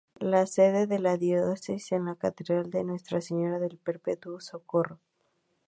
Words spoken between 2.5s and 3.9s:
de Nuestra Señora del